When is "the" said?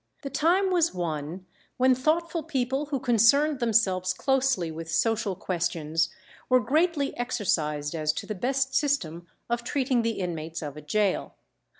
0.23-0.31, 8.25-8.33, 10.01-10.19